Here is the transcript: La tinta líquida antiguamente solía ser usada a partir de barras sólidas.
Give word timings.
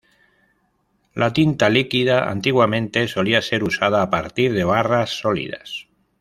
La 1.13 1.31
tinta 1.31 1.69
líquida 1.69 2.27
antiguamente 2.27 3.07
solía 3.07 3.43
ser 3.43 3.63
usada 3.63 4.01
a 4.01 4.09
partir 4.09 4.51
de 4.51 4.63
barras 4.63 5.11
sólidas. 5.19 5.85